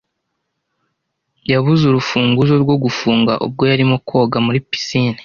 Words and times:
Yabuze 1.51 1.83
urufunguzo 1.85 2.53
rwo 2.63 2.75
gufunga 2.83 3.31
ubwo 3.45 3.61
yari 3.69 3.73
arimo 3.77 3.95
koga 4.07 4.37
muri 4.45 4.59
pisine. 4.69 5.17